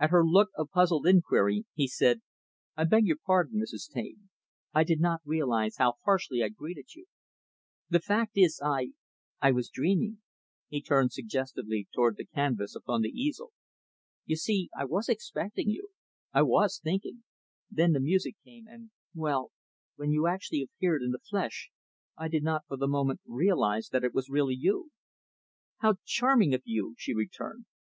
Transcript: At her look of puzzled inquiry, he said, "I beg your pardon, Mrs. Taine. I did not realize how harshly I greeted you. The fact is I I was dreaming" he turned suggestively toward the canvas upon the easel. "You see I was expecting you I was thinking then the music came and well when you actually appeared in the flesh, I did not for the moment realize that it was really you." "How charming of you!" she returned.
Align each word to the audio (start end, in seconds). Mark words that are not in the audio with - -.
At 0.00 0.08
her 0.08 0.24
look 0.24 0.48
of 0.56 0.70
puzzled 0.70 1.06
inquiry, 1.06 1.66
he 1.74 1.86
said, 1.86 2.22
"I 2.78 2.84
beg 2.84 3.04
your 3.04 3.18
pardon, 3.22 3.60
Mrs. 3.60 3.90
Taine. 3.92 4.30
I 4.72 4.84
did 4.84 5.00
not 5.00 5.20
realize 5.22 5.76
how 5.76 5.96
harshly 6.02 6.42
I 6.42 6.48
greeted 6.48 6.94
you. 6.94 7.04
The 7.90 8.00
fact 8.00 8.38
is 8.38 8.58
I 8.64 8.92
I 9.42 9.50
was 9.52 9.68
dreaming" 9.68 10.22
he 10.68 10.80
turned 10.80 11.12
suggestively 11.12 11.88
toward 11.94 12.16
the 12.16 12.24
canvas 12.24 12.74
upon 12.74 13.02
the 13.02 13.10
easel. 13.10 13.52
"You 14.24 14.36
see 14.36 14.70
I 14.74 14.86
was 14.86 15.10
expecting 15.10 15.68
you 15.68 15.88
I 16.32 16.40
was 16.40 16.80
thinking 16.82 17.24
then 17.70 17.92
the 17.92 18.00
music 18.00 18.36
came 18.42 18.66
and 18.66 18.92
well 19.14 19.52
when 19.96 20.10
you 20.10 20.26
actually 20.26 20.62
appeared 20.62 21.02
in 21.02 21.10
the 21.10 21.18
flesh, 21.18 21.70
I 22.16 22.28
did 22.28 22.42
not 22.42 22.64
for 22.66 22.78
the 22.78 22.88
moment 22.88 23.20
realize 23.26 23.90
that 23.90 24.04
it 24.04 24.14
was 24.14 24.30
really 24.30 24.54
you." 24.58 24.90
"How 25.80 25.96
charming 26.06 26.54
of 26.54 26.62
you!" 26.64 26.94
she 26.96 27.12
returned. 27.12 27.66